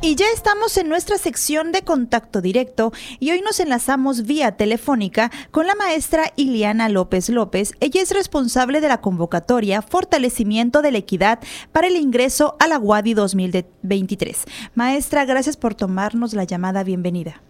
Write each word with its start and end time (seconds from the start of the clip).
Y 0.00 0.14
ya 0.14 0.26
estamos 0.32 0.76
en 0.76 0.88
nuestra 0.88 1.18
sección 1.18 1.72
de 1.72 1.82
contacto 1.82 2.40
directo 2.40 2.92
y 3.18 3.32
hoy 3.32 3.40
nos 3.40 3.58
enlazamos 3.58 4.22
vía 4.26 4.56
telefónica 4.56 5.32
con 5.50 5.66
la 5.66 5.74
maestra 5.74 6.32
Iliana 6.36 6.88
López 6.88 7.28
López. 7.28 7.72
Ella 7.80 8.00
es 8.00 8.12
responsable 8.12 8.80
de 8.80 8.86
la 8.86 9.00
convocatoria 9.00 9.82
Fortalecimiento 9.82 10.82
de 10.82 10.92
la 10.92 10.98
Equidad 10.98 11.40
para 11.72 11.88
el 11.88 11.96
ingreso 11.96 12.54
a 12.60 12.68
la 12.68 12.78
UADI 12.78 13.14
2023. 13.14 14.44
Maestra, 14.76 15.24
gracias 15.24 15.56
por 15.56 15.74
tomarnos 15.74 16.32
la 16.32 16.44
llamada. 16.44 16.84
Bienvenida. 16.84 17.42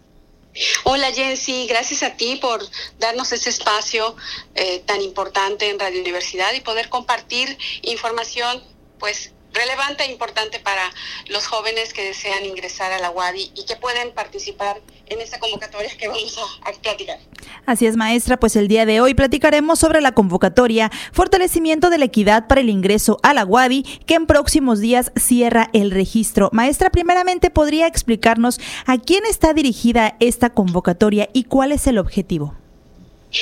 Hola 0.85 1.11
Jensi, 1.11 1.67
gracias 1.67 2.01
a 2.01 2.15
ti 2.17 2.39
por 2.41 2.61
darnos 2.97 3.31
ese 3.31 3.51
espacio 3.51 4.15
eh, 4.55 4.81
tan 4.87 5.03
importante 5.03 5.69
en 5.69 5.77
Radio 5.77 6.01
Universidad 6.01 6.51
y 6.53 6.61
poder 6.61 6.89
compartir 6.89 7.55
información 7.83 8.63
pues 8.97 9.33
relevante 9.53 10.03
e 10.03 10.11
importante 10.11 10.59
para 10.59 10.81
los 11.29 11.47
jóvenes 11.47 11.93
que 11.93 12.03
desean 12.03 12.45
ingresar 12.45 12.91
a 12.91 12.99
la 12.99 13.11
UADI 13.11 13.51
y 13.55 13.65
que 13.65 13.75
pueden 13.75 14.11
participar 14.13 14.81
en 15.07 15.21
esta 15.21 15.39
convocatoria 15.39 15.89
que 15.97 16.07
vamos 16.07 16.37
a, 16.37 16.69
a, 16.69 16.73
platicar. 16.73 17.19
Así 17.65 17.85
es, 17.85 17.95
maestra, 17.95 18.37
pues 18.37 18.55
el 18.55 18.67
día 18.67 18.85
de 18.85 19.01
hoy 19.01 19.13
platicaremos 19.13 19.79
sobre 19.79 20.01
la 20.01 20.11
convocatoria 20.11 20.91
Fortalecimiento 21.11 21.89
de 21.89 21.97
la 21.97 22.05
Equidad 22.05 22.47
para 22.47 22.61
el 22.61 22.69
Ingreso 22.69 23.17
a 23.23 23.33
la 23.33 23.45
UADI, 23.45 23.83
que 24.05 24.15
en 24.15 24.27
próximos 24.27 24.79
días 24.79 25.11
cierra 25.15 25.69
el 25.73 25.91
registro. 25.91 26.49
Maestra, 26.53 26.89
primeramente, 26.89 27.49
¿podría 27.49 27.87
explicarnos 27.87 28.59
a 28.85 28.97
quién 28.97 29.25
está 29.25 29.53
dirigida 29.53 30.15
esta 30.19 30.51
convocatoria 30.51 31.29
y 31.33 31.45
cuál 31.45 31.71
es 31.71 31.87
el 31.87 31.97
objetivo? 31.97 32.58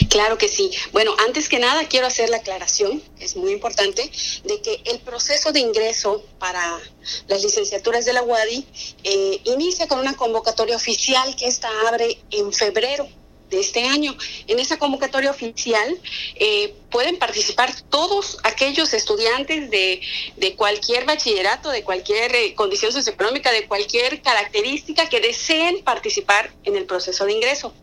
Claro 0.09 0.37
que 0.37 0.49
sí. 0.49 0.71
Bueno, 0.91 1.15
antes 1.25 1.47
que 1.47 1.59
nada 1.59 1.87
quiero 1.87 2.07
hacer 2.07 2.29
la 2.29 2.37
aclaración, 2.37 3.01
es 3.19 3.37
muy 3.37 3.51
importante, 3.51 4.11
de 4.43 4.61
que 4.61 4.81
el 4.85 4.99
proceso 4.99 5.51
de 5.51 5.61
ingreso 5.61 6.23
para 6.39 6.79
las 7.27 7.41
licenciaturas 7.41 8.03
de 8.05 8.13
la 8.13 8.23
UADI 8.23 8.65
eh, 9.03 9.41
inicia 9.45 9.87
con 9.87 9.99
una 9.99 10.15
convocatoria 10.15 10.75
oficial 10.75 11.35
que 11.37 11.47
esta 11.47 11.69
abre 11.87 12.19
en 12.31 12.51
febrero 12.51 13.07
de 13.49 13.59
este 13.59 13.83
año. 13.85 14.15
En 14.47 14.59
esa 14.59 14.77
convocatoria 14.77 15.31
oficial 15.31 15.97
eh, 16.35 16.73
pueden 16.89 17.17
participar 17.17 17.73
todos 17.89 18.37
aquellos 18.43 18.93
estudiantes 18.93 19.69
de, 19.69 20.01
de 20.35 20.55
cualquier 20.55 21.05
bachillerato, 21.05 21.69
de 21.69 21.83
cualquier 21.83 22.35
eh, 22.35 22.53
condición 22.55 22.91
socioeconómica, 22.91 23.51
de 23.51 23.67
cualquier 23.67 24.21
característica 24.21 25.07
que 25.09 25.19
deseen 25.19 25.83
participar 25.83 26.51
en 26.63 26.75
el 26.75 26.85
proceso 26.85 27.25
de 27.25 27.33
ingreso. 27.33 27.73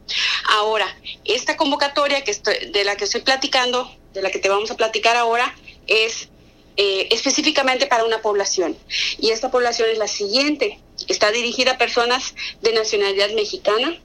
Ahora, 0.48 0.86
esta 1.24 1.56
convocatoria 1.56 2.22
que 2.24 2.30
estoy, 2.30 2.70
de 2.70 2.84
la 2.84 2.96
que 2.96 3.04
estoy 3.04 3.22
platicando, 3.22 3.90
de 4.12 4.22
la 4.22 4.30
que 4.30 4.38
te 4.38 4.48
vamos 4.48 4.70
a 4.70 4.76
platicar 4.76 5.16
ahora, 5.16 5.54
es 5.86 6.28
eh, 6.76 7.08
específicamente 7.12 7.86
para 7.86 8.04
una 8.04 8.20
población. 8.20 8.76
Y 9.18 9.30
esta 9.30 9.50
población 9.50 9.90
es 9.90 9.98
la 9.98 10.08
siguiente. 10.08 10.80
Está 11.08 11.30
dirigida 11.30 11.72
a 11.72 11.78
personas 11.78 12.34
de 12.62 12.72
nacionalidad 12.72 13.30
mexicana, 13.30 14.00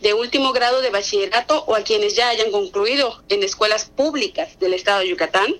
de 0.00 0.14
último 0.14 0.52
grado 0.52 0.80
de 0.80 0.90
bachillerato 0.90 1.64
o 1.66 1.74
a 1.74 1.82
quienes 1.82 2.14
ya 2.14 2.28
hayan 2.28 2.50
concluido 2.50 3.22
en 3.28 3.42
escuelas 3.42 3.86
públicas 3.86 4.58
del 4.58 4.74
estado 4.74 5.00
de 5.00 5.08
Yucatán, 5.08 5.54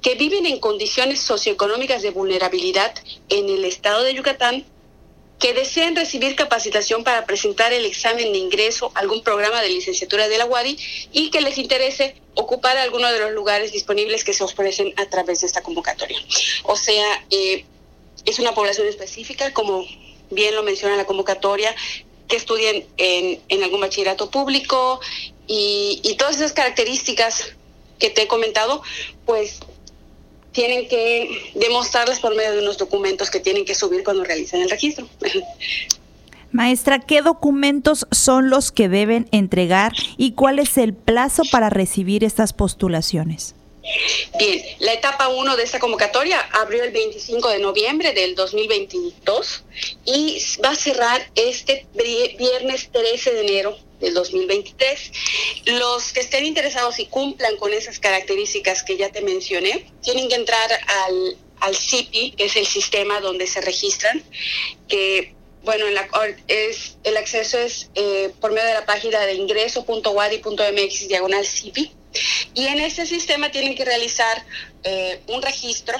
que 0.00 0.14
viven 0.14 0.46
en 0.46 0.60
condiciones 0.60 1.20
socioeconómicas 1.20 2.02
de 2.02 2.10
vulnerabilidad 2.10 2.94
en 3.28 3.48
el 3.48 3.64
estado 3.64 4.04
de 4.04 4.14
Yucatán, 4.14 4.64
que 5.38 5.52
desean 5.52 5.94
recibir 5.94 6.34
capacitación 6.34 7.04
para 7.04 7.26
presentar 7.26 7.72
el 7.72 7.84
examen 7.84 8.32
de 8.32 8.38
ingreso 8.38 8.90
a 8.94 9.00
algún 9.00 9.22
programa 9.22 9.60
de 9.60 9.68
licenciatura 9.68 10.28
de 10.28 10.38
la 10.38 10.46
UADI 10.46 10.78
y 11.12 11.30
que 11.30 11.42
les 11.42 11.58
interese 11.58 12.16
ocupar 12.34 12.78
alguno 12.78 13.12
de 13.12 13.18
los 13.18 13.32
lugares 13.32 13.72
disponibles 13.72 14.24
que 14.24 14.32
se 14.32 14.44
ofrecen 14.44 14.94
a 14.96 15.06
través 15.06 15.40
de 15.40 15.46
esta 15.46 15.62
convocatoria. 15.62 16.18
O 16.64 16.76
sea, 16.76 17.24
eh, 17.30 17.64
es 18.24 18.38
una 18.38 18.54
población 18.54 18.86
específica, 18.86 19.52
como 19.52 19.84
bien 20.30 20.54
lo 20.54 20.62
menciona 20.62 20.96
la 20.96 21.04
convocatoria, 21.04 21.74
que 22.28 22.36
estudien 22.36 22.86
en, 22.96 23.40
en 23.48 23.62
algún 23.62 23.80
bachillerato 23.80 24.30
público 24.30 25.00
y, 25.46 26.00
y 26.02 26.16
todas 26.16 26.36
esas 26.36 26.52
características 26.52 27.54
que 27.98 28.10
te 28.10 28.22
he 28.22 28.26
comentado, 28.26 28.82
pues 29.24 29.60
tienen 30.52 30.88
que 30.88 31.52
demostrarlas 31.54 32.18
por 32.18 32.34
medio 32.34 32.52
de 32.52 32.60
unos 32.60 32.78
documentos 32.78 33.30
que 33.30 33.40
tienen 33.40 33.64
que 33.64 33.74
subir 33.74 34.02
cuando 34.02 34.24
realizan 34.24 34.60
el 34.60 34.70
registro. 34.70 35.06
Maestra, 36.52 37.00
¿qué 37.00 37.20
documentos 37.20 38.06
son 38.10 38.48
los 38.48 38.72
que 38.72 38.88
deben 38.88 39.28
entregar 39.32 39.92
y 40.16 40.32
cuál 40.32 40.58
es 40.58 40.78
el 40.78 40.94
plazo 40.94 41.42
para 41.50 41.68
recibir 41.68 42.24
estas 42.24 42.54
postulaciones? 42.54 43.54
Bien, 44.38 44.62
la 44.80 44.92
etapa 44.92 45.28
1 45.28 45.56
de 45.56 45.62
esta 45.62 45.78
convocatoria 45.78 46.40
abrió 46.52 46.82
el 46.82 46.90
25 46.90 47.48
de 47.48 47.58
noviembre 47.58 48.12
del 48.12 48.34
2022 48.34 49.64
y 50.04 50.42
va 50.64 50.70
a 50.70 50.74
cerrar 50.74 51.30
este 51.34 51.86
viernes 51.94 52.90
13 52.92 53.32
de 53.32 53.40
enero 53.40 53.78
del 54.00 54.14
2023. 54.14 55.12
Los 55.66 56.12
que 56.12 56.20
estén 56.20 56.44
interesados 56.44 56.98
y 56.98 57.06
cumplan 57.06 57.56
con 57.56 57.72
esas 57.72 57.98
características 57.98 58.82
que 58.82 58.96
ya 58.96 59.10
te 59.10 59.22
mencioné, 59.22 59.90
tienen 60.02 60.28
que 60.28 60.34
entrar 60.34 60.70
al, 61.06 61.36
al 61.60 61.76
CIPI, 61.76 62.32
que 62.32 62.46
es 62.46 62.56
el 62.56 62.66
sistema 62.66 63.20
donde 63.20 63.46
se 63.46 63.60
registran, 63.60 64.22
que 64.88 65.34
bueno, 65.62 65.86
es, 66.46 66.96
el 67.02 67.16
acceso 67.16 67.58
es 67.58 67.90
eh, 67.96 68.30
por 68.40 68.52
medio 68.52 68.68
de 68.68 68.74
la 68.74 68.86
página 68.86 69.20
de 69.26 69.34
ingreso.wadi.mx 69.34 71.08
diagonal 71.08 71.44
CIPI 71.44 71.95
y 72.54 72.66
en 72.66 72.80
ese 72.80 73.06
sistema 73.06 73.50
tienen 73.50 73.74
que 73.74 73.84
realizar 73.84 74.44
eh, 74.82 75.20
un 75.28 75.42
registro, 75.42 75.98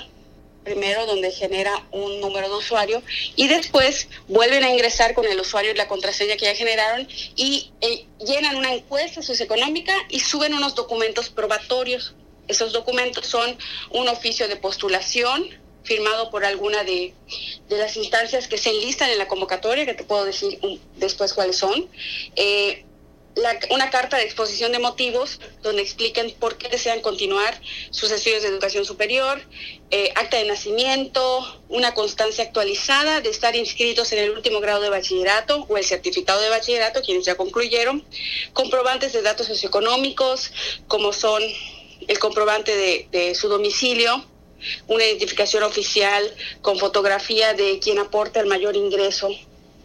primero 0.65 1.07
donde 1.07 1.31
genera 1.31 1.87
un 1.93 2.21
número 2.21 2.49
de 2.49 2.57
usuario 2.57 3.01
y 3.37 3.47
después 3.47 4.09
vuelven 4.27 4.65
a 4.65 4.71
ingresar 4.71 5.15
con 5.15 5.25
el 5.25 5.39
usuario 5.39 5.71
y 5.71 5.75
la 5.75 5.87
contraseña 5.87 6.37
que 6.37 6.47
ya 6.47 6.55
generaron 6.57 7.07
y 7.37 7.71
eh, 7.81 8.05
llenan 8.27 8.57
una 8.57 8.75
encuesta 8.75 9.23
socioeconómica 9.23 9.95
y 10.09 10.21
suben 10.21 10.55
unos 10.55 10.75
documentos 10.75 11.31
probatorios. 11.31 12.15
Esos 12.49 12.73
documentos 12.73 13.27
son 13.27 13.57
un 13.91 14.09
oficio 14.09 14.49
de 14.49 14.57
postulación 14.57 15.49
firmado 15.85 16.31
por 16.31 16.45
alguna 16.45 16.83
de, 16.83 17.15
de 17.69 17.79
las 17.79 17.97
instancias 17.97 18.49
que 18.49 18.59
se 18.59 18.71
enlistan 18.71 19.11
en 19.11 19.19
la 19.19 19.29
convocatoria, 19.29 19.87
que 19.87 19.95
te 19.95 20.05
puedo 20.05 20.25
decir 20.25 20.59
después 20.97 21.33
cuáles 21.33 21.57
son. 21.57 21.89
Eh, 22.35 22.85
una 23.71 23.91
carta 23.91 24.17
de 24.17 24.25
exposición 24.25 24.73
de 24.73 24.79
motivos 24.79 25.41
donde 25.63 25.83
expliquen 25.83 26.35
por 26.39 26.57
qué 26.57 26.69
desean 26.69 27.01
continuar 27.01 27.61
sus 27.91 28.11
estudios 28.11 28.43
de 28.43 28.49
educación 28.49 28.85
superior, 28.87 29.41
eh, 29.91 30.11
acta 30.15 30.39
de 30.39 30.45
nacimiento, 30.47 31.63
una 31.69 31.93
constancia 31.93 32.45
actualizada 32.45 33.21
de 33.21 33.29
estar 33.29 33.55
inscritos 33.55 34.13
en 34.13 34.21
el 34.21 34.31
último 34.31 34.61
grado 34.61 34.81
de 34.81 34.89
bachillerato 34.89 35.67
o 35.69 35.77
el 35.77 35.85
certificado 35.85 36.41
de 36.41 36.49
bachillerato, 36.49 37.03
quienes 37.03 37.27
ya 37.27 37.35
concluyeron, 37.35 38.05
comprobantes 38.55 39.13
de 39.13 39.21
datos 39.21 39.49
socioeconómicos, 39.49 40.53
como 40.89 41.13
son 41.13 41.43
el 42.09 42.19
comprobante 42.19 43.07
de, 43.11 43.35
su 43.35 43.49
domicilio, 43.49 44.25
una 44.87 45.05
identificación 45.05 45.63
oficial 45.63 46.35
con 46.63 46.79
fotografía 46.79 47.53
de 47.53 47.79
quien 47.81 47.99
aporta 47.99 48.41
el 48.41 48.47
mayor 48.47 48.77
ingreso 48.77 49.29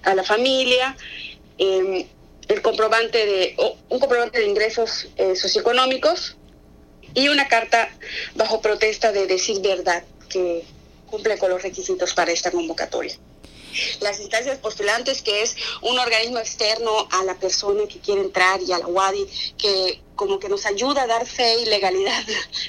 a 0.04 0.16
la 0.16 0.24
familia. 0.24 0.96
Eh, 1.58 2.08
el 2.52 2.62
comprobante 2.62 3.26
de, 3.26 3.56
un 3.90 4.00
comprobante 4.00 4.40
de 4.40 4.46
ingresos 4.46 5.08
eh, 5.16 5.36
socioeconómicos 5.38 6.36
y 7.14 7.30
una 7.30 7.48
carta 7.48 7.90
bajo 8.36 8.62
protesta 8.62 9.14
de 9.14 9.26
decir 9.26 9.62
verdad 9.62 10.04
que 10.30 10.66
cumple 11.10 11.38
con 11.38 11.50
los 11.50 11.64
requisitos 11.64 12.14
para 12.14 12.32
esta 12.32 12.52
convocatoria. 12.52 13.16
Las 14.02 14.20
instancias 14.20 14.58
postulantes, 14.58 15.22
que 15.22 15.44
es 15.44 15.56
un 15.82 15.98
organismo 15.98 16.40
externo 16.40 17.08
a 17.12 17.24
la 17.24 17.36
persona 17.36 17.84
que 17.88 18.00
quiere 18.00 18.20
entrar 18.20 18.62
y 18.62 18.74
a 18.74 18.80
la 18.80 18.88
UADI, 18.88 19.28
que 19.58 20.02
como 20.16 20.40
que 20.40 20.50
nos 20.50 20.66
ayuda 20.66 21.04
a 21.04 21.08
dar 21.08 21.26
fe 21.26 21.62
y 21.62 21.66
legalidad 21.66 22.22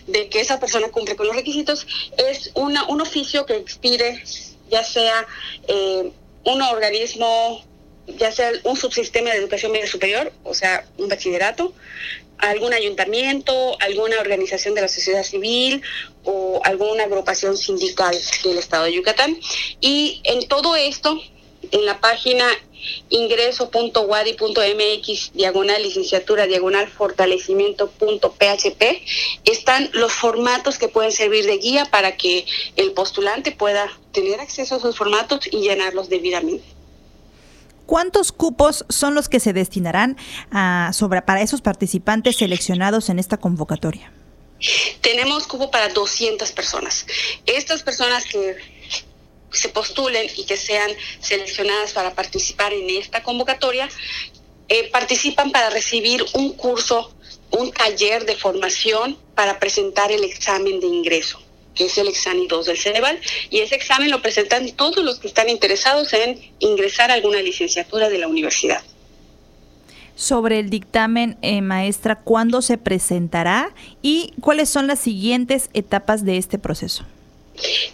de 0.06 0.28
que 0.28 0.41
esa 0.41 0.60
persona 0.60 0.93
cumple 0.93 1.16
con 1.16 1.26
los 1.26 1.34
requisitos, 1.34 1.88
es 2.16 2.53
una, 2.54 2.87
un 2.87 3.00
oficio 3.00 3.47
que 3.47 3.56
expire, 3.56 4.22
ya 4.70 4.84
sea 4.84 5.26
eh, 5.66 6.12
un 6.44 6.62
organismo 6.62 7.64
ya 8.06 8.32
sea 8.32 8.52
un 8.64 8.76
subsistema 8.76 9.31
de 9.31 9.37
educación 9.37 9.72
media 9.72 9.87
superior, 9.87 10.32
o 10.44 10.54
sea, 10.54 10.87
un 10.99 11.08
bachillerato, 11.08 11.72
algún 12.38 12.72
ayuntamiento, 12.72 13.76
alguna 13.81 14.19
organización 14.20 14.75
de 14.75 14.82
la 14.82 14.88
sociedad 14.88 15.22
civil 15.22 15.82
o 16.25 16.60
alguna 16.64 17.04
agrupación 17.04 17.56
sindical 17.56 18.16
del 18.43 18.58
estado 18.58 18.84
de 18.84 18.94
Yucatán. 18.94 19.38
Y 19.81 20.20
en 20.25 20.49
todo 20.49 20.75
esto, 20.75 21.22
en 21.70 21.87
la 21.87 22.00
página 22.00 22.49
ingreso.wadi.mx 23.10 25.34
diagonal 25.34 25.82
licenciatura 25.82 26.48
diagonal 26.48 26.88
fortalecimiento.php 26.88 28.82
están 29.44 29.88
los 29.93 30.12
formatos 30.12 30.78
que 30.78 30.88
pueden 30.88 31.12
servir 31.12 31.46
de 31.46 31.58
guía 31.58 31.84
para 31.84 32.16
que 32.16 32.44
el 32.75 32.90
postulante 32.90 33.52
pueda 33.52 33.88
tener 34.10 34.40
acceso 34.40 34.75
a 34.75 34.78
esos 34.78 34.96
formatos 34.96 35.46
y 35.46 35.60
llenarlos 35.60 36.08
debidamente. 36.08 36.81
¿Cuántos 37.93 38.33
cupos 38.33 38.87
son 38.89 39.15
los 39.15 39.29
que 39.29 39.39
se 39.39 39.53
destinarán 39.53 40.17
a, 40.50 40.93
sobre, 40.94 41.21
para 41.21 41.43
esos 41.43 41.61
participantes 41.61 42.39
seleccionados 42.39 43.11
en 43.11 43.19
esta 43.19 43.37
convocatoria? 43.37 44.11
Tenemos 45.03 45.47
cupo 45.47 45.71
para 45.71 45.91
200 45.91 46.53
personas. 46.53 47.05
Estas 47.44 47.83
personas 47.83 48.25
que 48.25 48.56
se 49.50 49.69
postulen 49.69 50.27
y 50.39 50.47
que 50.47 50.56
sean 50.56 50.91
seleccionadas 51.21 51.93
para 51.93 52.15
participar 52.15 52.73
en 52.73 52.89
esta 52.89 53.23
convocatoria, 53.23 53.91
eh, 54.71 54.89
participan 54.91 55.50
para 55.50 55.69
recibir 55.69 56.25
un 56.33 56.55
curso, 56.55 57.15
un 57.50 57.73
taller 57.73 58.25
de 58.25 58.37
formación 58.37 59.19
para 59.35 59.61
presentar 59.61 60.11
el 60.11 60.25
examen 60.25 60.81
de 60.81 60.87
ingreso 60.87 61.43
que 61.74 61.86
es 61.86 61.98
el 61.98 62.08
examen 62.08 62.48
2 62.48 62.66
del 62.66 62.78
Ceneval, 62.78 63.19
y 63.50 63.60
ese 63.60 63.74
examen 63.74 64.10
lo 64.10 64.22
presentan 64.22 64.70
todos 64.72 65.04
los 65.04 65.19
que 65.19 65.28
están 65.28 65.48
interesados 65.48 66.12
en 66.12 66.40
ingresar 66.58 67.10
a 67.10 67.14
alguna 67.14 67.42
licenciatura 67.42 68.08
de 68.08 68.19
la 68.19 68.28
universidad. 68.28 68.82
Sobre 70.14 70.58
el 70.58 70.70
dictamen, 70.70 71.38
eh, 71.42 71.62
maestra, 71.62 72.16
¿cuándo 72.16 72.62
se 72.62 72.78
presentará 72.78 73.74
y 74.02 74.34
cuáles 74.40 74.69
son 74.69 74.86
las 74.86 75.00
siguientes 75.00 75.70
etapas 75.72 76.24
de 76.24 76.36
este 76.36 76.58
proceso? 76.58 77.04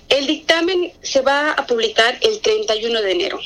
El 0.08 0.26
dictamen 0.26 0.92
se 1.02 1.20
va 1.20 1.52
a 1.52 1.66
publicar 1.66 2.19
el 2.20 2.40
31 2.40 3.02
de 3.02 3.12
enero. 3.12 3.38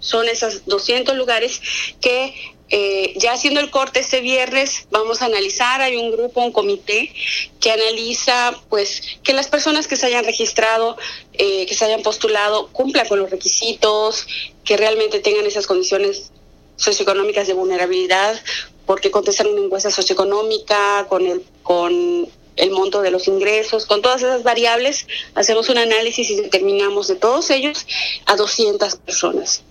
Son 0.00 0.28
esos 0.28 0.66
200 0.66 1.16
lugares 1.16 1.60
que 2.00 2.34
eh, 2.72 3.14
ya 3.16 3.32
haciendo 3.32 3.58
el 3.58 3.70
corte 3.70 3.98
este 3.98 4.20
viernes 4.20 4.86
vamos 4.90 5.22
a 5.22 5.24
analizar, 5.24 5.80
hay 5.80 5.96
un 5.96 6.12
grupo, 6.12 6.40
un 6.40 6.52
comité 6.52 7.12
que 7.58 7.72
analiza 7.72 8.54
pues 8.68 9.02
que 9.24 9.32
las 9.32 9.48
personas 9.48 9.88
que 9.88 9.96
se 9.96 10.06
hayan 10.06 10.24
registrado, 10.24 10.96
eh, 11.32 11.66
que 11.66 11.74
se 11.74 11.84
hayan 11.84 12.02
postulado, 12.02 12.68
cumplan 12.68 13.08
con 13.08 13.18
los 13.18 13.30
requisitos, 13.30 14.26
que 14.64 14.76
realmente 14.76 15.18
tengan 15.18 15.46
esas 15.46 15.66
condiciones 15.66 16.30
socioeconómicas 16.76 17.48
de 17.48 17.54
vulnerabilidad, 17.54 18.40
porque 18.86 19.10
contestaron 19.10 19.54
una 19.54 19.64
encuesta 19.64 19.90
socioeconómica 19.90 21.06
con 21.08 21.26
el, 21.26 21.42
con 21.64 22.28
el 22.56 22.70
monto 22.70 23.02
de 23.02 23.10
los 23.10 23.28
ingresos, 23.28 23.86
con 23.86 24.02
todas 24.02 24.22
esas 24.22 24.42
variables, 24.42 25.06
hacemos 25.34 25.68
un 25.68 25.78
análisis 25.78 26.30
y 26.30 26.36
determinamos 26.36 27.08
de 27.08 27.16
todos 27.16 27.50
ellos 27.50 27.86
a 28.26 28.36
200 28.36 28.96
personas. 28.96 29.62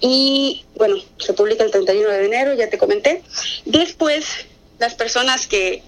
Y 0.00 0.64
bueno, 0.74 0.96
se 1.18 1.32
publica 1.32 1.64
el 1.64 1.70
31 1.70 2.08
de 2.08 2.26
enero, 2.26 2.54
ya 2.54 2.68
te 2.68 2.78
comenté. 2.78 3.22
Después, 3.64 4.26
las 4.78 4.94
personas 4.94 5.46
que 5.46 5.82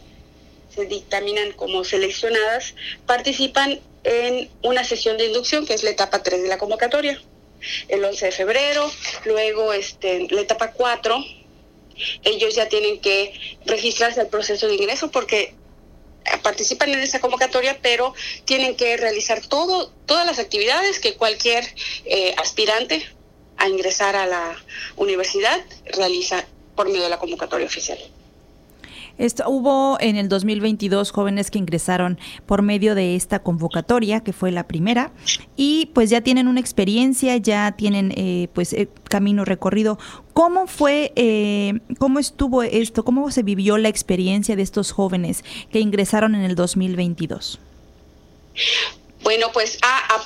se 0.75 0.87
dictaminan 0.87 1.53
como 1.53 1.85
seleccionadas 1.85 2.75
participan 3.07 3.81
en 4.05 4.49
una 4.63 4.85
sesión 4.85 5.19
de 5.19 5.27
inducción, 5.27 5.67
que 5.67 5.75
es 5.75 5.83
la 5.83 5.91
etapa 5.91 6.23
3 6.23 6.43
de 6.43 6.49
la 6.49 6.59
convocatoria, 6.59 7.21
el 7.89 8.05
11 8.05 8.27
de 8.27 8.33
febrero, 8.33 8.91
luego 9.25 9.73
este, 9.73 10.29
la 10.31 10.41
etapa 10.41 10.73
4, 10.73 11.25
ellos 12.25 12.55
ya 12.55 12.69
tienen 12.69 13.01
que 13.01 13.33
registrarse 13.67 14.21
al 14.21 14.29
proceso 14.29 14.69
de 14.69 14.77
ingreso 14.77 15.11
porque 15.11 15.55
participan 16.43 16.91
en 16.91 17.01
esa 17.01 17.21
convocatoria, 17.21 17.79
pero 17.81 18.15
tienen 18.45 18.77
que 18.77 18.97
realizar 18.97 19.47
todo, 19.47 19.91
todas 20.07 20.27
las 20.27 20.39
actividades 20.39 21.01
que 21.01 21.17
cualquier 21.17 21.65
eh, 22.05 22.35
aspirante 22.39 23.07
a 23.57 23.69
ingresar 23.69 24.17
a 24.17 24.27
la 24.27 24.57
universidad 24.97 25.61
realiza 25.87 26.47
por 26.77 26.89
medio 26.89 27.03
de 27.03 27.11
la 27.11 27.19
convocatoria 27.19 27.67
oficial. 27.67 27.99
Esto, 29.19 29.45
hubo 29.49 29.99
en 30.01 30.17
el 30.17 30.29
2022 30.29 31.11
jóvenes 31.11 31.51
que 31.51 31.59
ingresaron 31.59 32.19
por 32.47 32.63
medio 32.63 32.95
de 32.95 33.17
esta 33.17 33.41
convocatoria, 33.41 34.21
que 34.21 34.33
fue 34.33 34.53
la 34.53 34.67
primera, 34.67 35.13
y 35.57 35.87
pues 35.95 36.09
ya 36.09 36.21
tienen 36.21 36.49
una 36.49 36.61
experiencia, 36.61 37.37
ya 37.37 37.73
tienen 37.73 38.13
eh, 38.17 38.49
pues 38.55 38.73
eh, 38.73 38.89
camino 39.09 39.45
recorrido. 39.45 39.99
¿Cómo 40.33 40.69
fue, 40.69 41.13
eh, 41.17 41.81
cómo 41.99 42.21
estuvo 42.21 42.63
esto, 42.63 43.05
cómo 43.05 43.31
se 43.31 43.43
vivió 43.43 43.77
la 43.77 43.89
experiencia 43.89 44.55
de 44.55 44.63
estos 44.63 44.93
jóvenes 44.93 45.45
que 45.71 45.81
ingresaron 45.81 46.35
en 46.35 46.43
el 46.43 46.55
2022? 46.55 47.59
Bueno, 49.25 49.49
pues 49.53 49.79
a, 49.83 50.21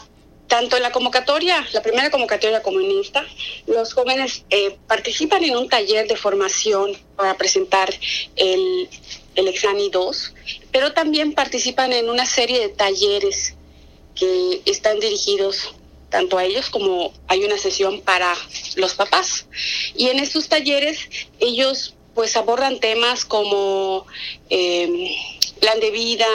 tanto 0.52 0.76
en 0.76 0.82
la 0.82 0.92
convocatoria, 0.92 1.66
la 1.72 1.80
primera 1.80 2.10
convocatoria 2.10 2.62
comunista, 2.62 3.24
los 3.66 3.94
jóvenes 3.94 4.44
eh, 4.50 4.76
participan 4.86 5.42
en 5.44 5.56
un 5.56 5.66
taller 5.66 6.06
de 6.06 6.14
formación 6.14 6.94
para 7.16 7.38
presentar 7.38 7.88
el, 8.36 8.86
el 9.34 9.48
examen 9.48 9.90
2, 9.90 10.34
pero 10.70 10.92
también 10.92 11.32
participan 11.32 11.94
en 11.94 12.10
una 12.10 12.26
serie 12.26 12.60
de 12.60 12.68
talleres 12.68 13.54
que 14.14 14.60
están 14.66 15.00
dirigidos 15.00 15.72
tanto 16.10 16.36
a 16.36 16.44
ellos 16.44 16.68
como 16.68 17.14
hay 17.28 17.44
una 17.44 17.56
sesión 17.56 18.02
para 18.02 18.34
los 18.76 18.92
papás. 18.92 19.46
Y 19.96 20.08
en 20.08 20.18
estos 20.18 20.50
talleres 20.50 21.08
ellos 21.40 21.94
pues 22.14 22.36
abordan 22.36 22.78
temas 22.78 23.24
como 23.24 24.06
eh, 24.50 25.16
plan 25.60 25.80
de 25.80 25.90
vida, 25.90 26.28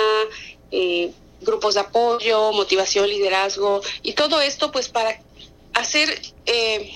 eh, 0.72 1.12
grupos 1.42 1.76
de 1.76 1.82
apoyo, 1.82 2.52
motivación, 2.52 3.10
liderazgo 3.10 3.82
y 4.02 4.14
todo 4.14 4.42
esto 4.42 4.72
pues 4.72 4.90
para 4.90 5.22
hacer 5.74 6.22
eh, 6.46 6.92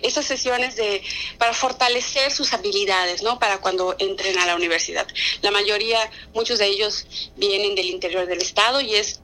esas 0.00 0.26
sesiones 0.26 0.76
de 0.76 1.02
para 1.38 1.52
fortalecer 1.52 2.30
sus 2.30 2.52
habilidades, 2.52 3.22
¿no? 3.22 3.38
Para 3.38 3.58
cuando 3.58 3.96
entren 3.98 4.38
a 4.38 4.46
la 4.46 4.56
universidad. 4.56 5.06
La 5.42 5.50
mayoría, 5.50 5.98
muchos 6.34 6.58
de 6.58 6.66
ellos 6.66 7.06
vienen 7.36 7.74
del 7.74 7.86
interior 7.86 8.26
del 8.26 8.40
estado 8.40 8.80
y 8.80 8.94
es 8.94 9.20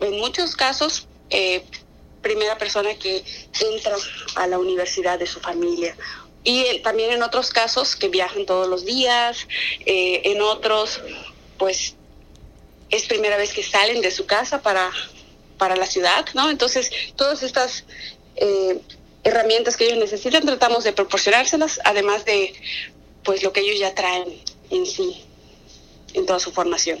en 0.00 0.18
muchos 0.18 0.56
casos 0.56 1.06
eh, 1.30 1.64
primera 2.22 2.56
persona 2.56 2.94
que 2.94 3.22
entra 3.60 3.94
a 4.36 4.46
la 4.46 4.58
universidad 4.58 5.18
de 5.18 5.26
su 5.26 5.40
familia. 5.40 5.96
Y 6.42 6.80
también 6.80 7.12
en 7.12 7.22
otros 7.22 7.50
casos 7.50 7.96
que 7.96 8.08
viajan 8.08 8.44
todos 8.44 8.68
los 8.68 8.84
días, 8.84 9.46
eh, 9.86 10.22
en 10.24 10.42
otros 10.42 11.00
pues 11.58 11.96
es 12.90 13.06
primera 13.06 13.36
vez 13.36 13.52
que 13.52 13.62
salen 13.62 14.00
de 14.00 14.10
su 14.10 14.26
casa 14.26 14.62
para, 14.62 14.90
para 15.58 15.76
la 15.76 15.86
ciudad, 15.86 16.26
¿no? 16.34 16.50
Entonces, 16.50 16.90
todas 17.16 17.42
estas 17.42 17.84
eh, 18.36 18.80
herramientas 19.22 19.76
que 19.76 19.86
ellos 19.86 19.98
necesitan 19.98 20.44
tratamos 20.44 20.84
de 20.84 20.92
proporcionárselas, 20.92 21.80
además 21.84 22.24
de 22.24 22.54
pues 23.24 23.42
lo 23.42 23.52
que 23.52 23.60
ellos 23.60 23.78
ya 23.78 23.94
traen 23.94 24.24
en 24.70 24.86
sí, 24.86 25.24
en 26.12 26.26
toda 26.26 26.38
su 26.38 26.52
formación. 26.52 26.98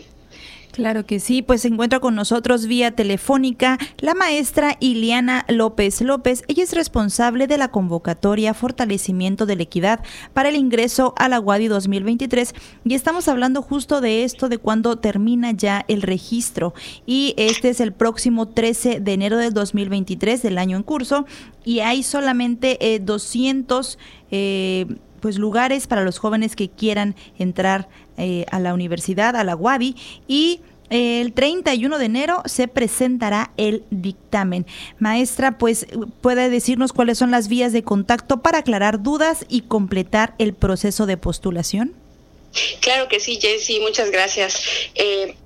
Claro 0.74 1.06
que 1.06 1.20
sí, 1.20 1.40
pues 1.40 1.62
se 1.62 1.68
encuentra 1.68 2.00
con 2.00 2.16
nosotros 2.16 2.66
vía 2.66 2.90
telefónica 2.96 3.78
la 3.98 4.12
maestra 4.12 4.76
Iliana 4.80 5.44
López 5.48 6.00
López. 6.00 6.42
Ella 6.48 6.64
es 6.64 6.74
responsable 6.74 7.46
de 7.46 7.58
la 7.58 7.68
convocatoria 7.68 8.54
Fortalecimiento 8.54 9.46
de 9.46 9.54
la 9.54 9.62
Equidad 9.62 10.02
para 10.32 10.48
el 10.48 10.56
ingreso 10.56 11.14
a 11.16 11.28
la 11.28 11.38
UADI 11.38 11.68
2023 11.68 12.54
y 12.84 12.94
estamos 12.94 13.28
hablando 13.28 13.62
justo 13.62 14.00
de 14.00 14.24
esto, 14.24 14.48
de 14.48 14.58
cuando 14.58 14.98
termina 14.98 15.52
ya 15.52 15.84
el 15.86 16.02
registro. 16.02 16.74
Y 17.06 17.34
este 17.36 17.68
es 17.68 17.78
el 17.78 17.92
próximo 17.92 18.48
13 18.48 18.98
de 18.98 19.12
enero 19.12 19.38
del 19.38 19.54
2023 19.54 20.42
del 20.42 20.58
año 20.58 20.76
en 20.76 20.82
curso. 20.82 21.24
Y 21.64 21.80
hay 21.80 22.02
solamente 22.02 23.00
200 23.00 23.96
eh, 24.32 24.86
pues 25.24 25.38
lugares 25.38 25.86
para 25.86 26.04
los 26.04 26.18
jóvenes 26.18 26.54
que 26.54 26.68
quieran 26.68 27.16
entrar 27.38 27.88
eh, 28.18 28.44
a 28.50 28.60
la 28.60 28.74
universidad, 28.74 29.36
a 29.36 29.42
la 29.42 29.56
UABI, 29.56 29.96
y 30.28 30.60
el 30.90 31.32
31 31.32 31.96
de 31.96 32.04
enero 32.04 32.42
se 32.44 32.68
presentará 32.68 33.50
el 33.56 33.84
dictamen. 33.88 34.66
Maestra, 34.98 35.56
pues 35.56 35.86
puede 36.20 36.50
decirnos 36.50 36.92
cuáles 36.92 37.16
son 37.16 37.30
las 37.30 37.48
vías 37.48 37.72
de 37.72 37.82
contacto 37.82 38.42
para 38.42 38.58
aclarar 38.58 39.02
dudas 39.02 39.46
y 39.48 39.62
completar 39.62 40.34
el 40.36 40.52
proceso 40.52 41.06
de 41.06 41.16
postulación. 41.16 41.94
Claro 42.80 43.08
que 43.08 43.18
sí, 43.18 43.38
Jessy, 43.40 43.80
muchas 43.80 44.10
gracias. 44.10 44.60
Eh, 44.94 45.36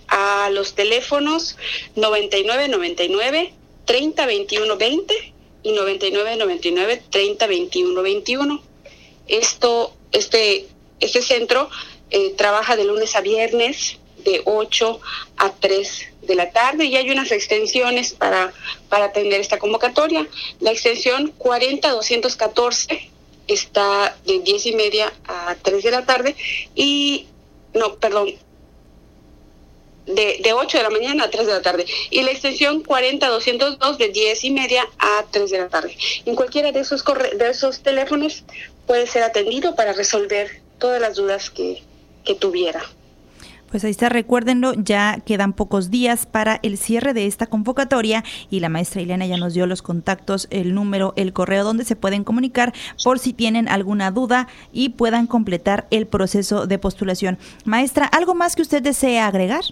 a 0.09 0.49
los 0.50 0.75
teléfonos 0.75 1.59
9999 1.94 3.52
30 3.85 4.26
21 4.26 4.76
20 4.78 5.35
y 5.62 5.73
9999 5.73 7.02
30 7.11 7.47
21 7.47 8.02
21. 8.02 8.62
Esto, 9.28 9.94
este, 10.11 10.68
este 11.00 11.21
centro 11.21 11.68
eh, 12.12 12.35
trabaja 12.37 12.76
de 12.76 12.85
lunes 12.85 13.16
a 13.16 13.23
viernes 13.23 13.99
de 14.25 14.42
8 14.45 15.00
a 15.38 15.50
3 15.50 16.09
de 16.23 16.35
la 16.35 16.50
tarde 16.50 16.85
y 16.85 16.97
hay 16.97 17.11
unas 17.11 17.33
extensiones 17.33 18.12
para, 18.12 18.52
para 18.88 19.07
atender 19.07 19.40
esta 19.40 19.59
convocatoria. 19.59 20.26
La 20.61 20.71
extensión 20.71 21.33
40214 21.38 23.11
está 23.49 24.16
de 24.26 24.40
10 24.40 24.66
y 24.66 24.73
media 24.75 25.12
a 25.26 25.57
3 25.62 25.83
de 25.83 25.90
la 25.90 26.04
tarde 26.04 26.37
y, 26.75 27.26
no, 27.75 27.95
perdón, 27.95 28.35
de, 30.07 30.38
de 30.42 30.52
8 30.52 30.76
de 30.76 30.83
la 30.83 30.90
mañana 30.90 31.25
a 31.25 31.31
3 31.31 31.47
de 31.47 31.52
la 31.52 31.62
tarde. 31.62 31.87
Y 32.11 32.23
la 32.23 32.31
extensión 32.31 32.83
40202 32.83 33.99
de 33.99 34.09
10 34.09 34.45
y 34.45 34.50
media 34.50 34.87
a 34.99 35.25
3 35.31 35.50
de 35.50 35.59
la 35.59 35.69
tarde. 35.69 35.97
En 36.26 36.37
cualquiera 36.37 36.73
de 36.73 36.81
esos, 36.81 37.04
de 37.04 37.49
esos 37.50 37.81
teléfonos 37.81 38.45
puede 38.87 39.07
ser 39.07 39.23
atendido 39.23 39.75
para 39.75 39.92
resolver 39.92 40.61
todas 40.78 41.00
las 41.00 41.16
dudas 41.16 41.50
que, 41.50 41.83
que 42.25 42.35
tuviera. 42.35 42.83
Pues 43.73 43.85
ahí 43.85 43.91
está, 43.91 44.11
recuérdenlo, 44.11 44.75
ya 44.76 45.23
quedan 45.25 45.55
pocos 45.55 45.91
días 45.91 46.26
para 46.26 46.61
el 46.62 46.76
cierre 46.76 47.14
de 47.14 47.26
esta 47.26 47.47
convocatoria 47.47 48.23
y 48.50 48.61
la 48.61 48.69
maestra 48.69 49.00
Ileana 49.00 49.25
ya 49.25 49.38
nos 49.38 49.55
dio 49.55 49.67
los 49.67 49.81
contactos, 49.81 50.47
el 50.50 50.75
número, 50.75 51.14
el 51.17 51.33
correo 51.33 51.64
donde 51.64 51.87
se 51.87 51.97
pueden 51.97 52.23
comunicar 52.23 52.75
por 53.02 53.19
si 53.19 53.33
tienen 53.33 53.71
alguna 53.71 54.11
duda 54.11 54.47
y 54.75 54.91
puedan 54.91 55.26
completar 55.26 55.87
el 55.91 56.07
proceso 56.07 56.67
de 56.67 56.79
postulación. 56.79 57.38
Maestra, 57.64 58.05
¿algo 58.05 58.35
más 58.35 58.57
que 58.57 58.61
usted 58.61 58.83
desee 58.83 59.19
agregar? 59.21 59.64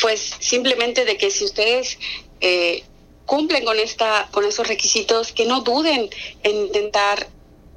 Pues 0.00 0.30
simplemente 0.38 1.04
de 1.04 1.16
que 1.16 1.32
si 1.32 1.44
ustedes 1.44 1.98
eh, 2.40 2.84
cumplen 3.26 3.64
con 3.64 3.76
esta, 3.80 4.28
con 4.30 4.44
esos 4.44 4.68
requisitos, 4.68 5.32
que 5.32 5.46
no 5.46 5.62
duden 5.62 6.08
en 6.44 6.56
intentar 6.56 7.26